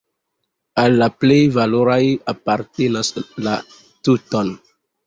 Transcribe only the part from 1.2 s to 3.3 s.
plej valoraj apartenas